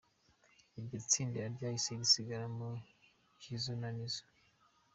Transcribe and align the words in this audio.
Iryo 0.77 0.97
tsinda 1.09 1.39
ryahise 1.55 1.91
risigaramo 1.99 2.69
Jizo 3.41 3.71
na 3.81 3.89
Nizo. 3.95 4.23